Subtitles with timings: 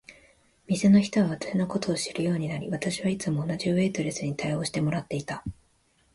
[0.65, 5.43] 店の人は私のことを知るようになり、私はいつも同じウェイトレスに応対してもらっていた。